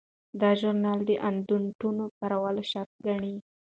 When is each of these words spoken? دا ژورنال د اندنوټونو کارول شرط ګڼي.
دا 0.41 0.49
ژورنال 0.59 0.99
د 1.05 1.11
اندنوټونو 1.29 2.03
کارول 2.17 2.57
شرط 2.71 2.91
ګڼي. 3.05 3.35